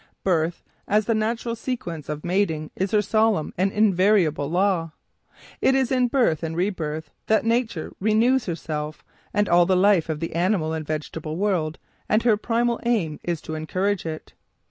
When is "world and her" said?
11.37-12.35